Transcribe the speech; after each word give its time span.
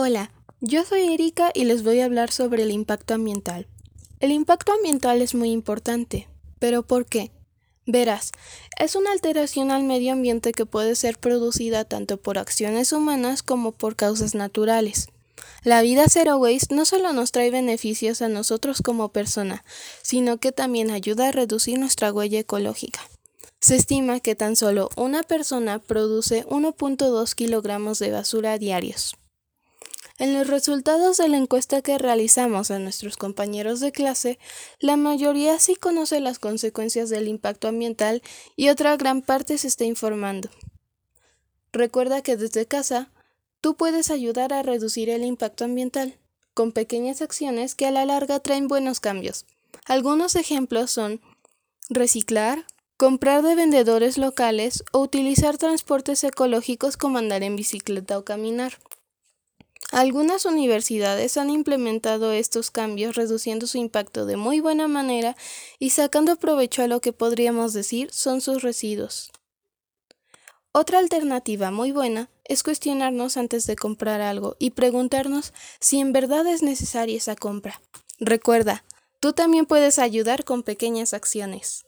Hola, 0.00 0.30
yo 0.60 0.84
soy 0.84 1.12
Erika 1.12 1.50
y 1.52 1.64
les 1.64 1.82
voy 1.82 1.98
a 1.98 2.04
hablar 2.04 2.30
sobre 2.30 2.62
el 2.62 2.70
impacto 2.70 3.14
ambiental. 3.14 3.66
El 4.20 4.30
impacto 4.30 4.70
ambiental 4.72 5.20
es 5.22 5.34
muy 5.34 5.50
importante, 5.50 6.28
pero 6.60 6.84
¿por 6.84 7.04
qué? 7.04 7.32
Verás, 7.84 8.30
es 8.78 8.94
una 8.94 9.10
alteración 9.10 9.72
al 9.72 9.82
medio 9.82 10.12
ambiente 10.12 10.52
que 10.52 10.66
puede 10.66 10.94
ser 10.94 11.18
producida 11.18 11.84
tanto 11.84 12.16
por 12.16 12.38
acciones 12.38 12.92
humanas 12.92 13.42
como 13.42 13.72
por 13.72 13.96
causas 13.96 14.36
naturales. 14.36 15.08
La 15.64 15.82
vida 15.82 16.04
zero 16.08 16.36
waste 16.36 16.76
no 16.76 16.84
solo 16.84 17.12
nos 17.12 17.32
trae 17.32 17.50
beneficios 17.50 18.22
a 18.22 18.28
nosotros 18.28 18.82
como 18.82 19.08
persona, 19.08 19.64
sino 20.02 20.38
que 20.38 20.52
también 20.52 20.92
ayuda 20.92 21.26
a 21.26 21.32
reducir 21.32 21.76
nuestra 21.76 22.12
huella 22.12 22.38
ecológica. 22.38 23.00
Se 23.58 23.74
estima 23.74 24.20
que 24.20 24.36
tan 24.36 24.54
solo 24.54 24.90
una 24.94 25.24
persona 25.24 25.80
produce 25.80 26.46
1.2 26.46 27.34
kilogramos 27.34 27.98
de 27.98 28.12
basura 28.12 28.58
diarios. 28.58 29.16
En 30.18 30.34
los 30.34 30.48
resultados 30.48 31.18
de 31.18 31.28
la 31.28 31.36
encuesta 31.36 31.80
que 31.80 31.96
realizamos 31.96 32.72
a 32.72 32.80
nuestros 32.80 33.16
compañeros 33.16 33.78
de 33.78 33.92
clase, 33.92 34.40
la 34.80 34.96
mayoría 34.96 35.60
sí 35.60 35.76
conoce 35.76 36.18
las 36.18 36.40
consecuencias 36.40 37.08
del 37.08 37.28
impacto 37.28 37.68
ambiental 37.68 38.20
y 38.56 38.68
otra 38.68 38.96
gran 38.96 39.22
parte 39.22 39.56
se 39.58 39.68
está 39.68 39.84
informando. 39.84 40.50
Recuerda 41.72 42.20
que 42.22 42.36
desde 42.36 42.66
casa, 42.66 43.12
tú 43.60 43.76
puedes 43.76 44.10
ayudar 44.10 44.52
a 44.52 44.64
reducir 44.64 45.08
el 45.08 45.24
impacto 45.24 45.64
ambiental 45.64 46.18
con 46.52 46.72
pequeñas 46.72 47.22
acciones 47.22 47.76
que 47.76 47.86
a 47.86 47.92
la 47.92 48.04
larga 48.04 48.40
traen 48.40 48.66
buenos 48.66 48.98
cambios. 48.98 49.46
Algunos 49.84 50.34
ejemplos 50.34 50.90
son 50.90 51.20
reciclar, 51.88 52.66
comprar 52.96 53.42
de 53.42 53.54
vendedores 53.54 54.18
locales 54.18 54.82
o 54.90 54.98
utilizar 54.98 55.58
transportes 55.58 56.24
ecológicos 56.24 56.96
como 56.96 57.18
andar 57.18 57.44
en 57.44 57.54
bicicleta 57.54 58.18
o 58.18 58.24
caminar. 58.24 58.72
Algunas 59.90 60.44
universidades 60.44 61.38
han 61.38 61.48
implementado 61.48 62.32
estos 62.32 62.70
cambios 62.70 63.16
reduciendo 63.16 63.66
su 63.66 63.78
impacto 63.78 64.26
de 64.26 64.36
muy 64.36 64.60
buena 64.60 64.86
manera 64.86 65.34
y 65.78 65.90
sacando 65.90 66.36
provecho 66.36 66.82
a 66.82 66.88
lo 66.88 67.00
que 67.00 67.14
podríamos 67.14 67.72
decir 67.72 68.12
son 68.12 68.42
sus 68.42 68.62
residuos. 68.62 69.32
Otra 70.72 70.98
alternativa 70.98 71.70
muy 71.70 71.90
buena 71.90 72.28
es 72.44 72.62
cuestionarnos 72.62 73.36
antes 73.36 73.66
de 73.66 73.76
comprar 73.76 74.20
algo 74.20 74.56
y 74.58 74.70
preguntarnos 74.70 75.54
si 75.80 75.98
en 75.98 76.12
verdad 76.12 76.46
es 76.46 76.62
necesaria 76.62 77.16
esa 77.16 77.34
compra. 77.34 77.80
Recuerda, 78.20 78.84
tú 79.20 79.32
también 79.32 79.64
puedes 79.64 79.98
ayudar 79.98 80.44
con 80.44 80.62
pequeñas 80.62 81.14
acciones. 81.14 81.87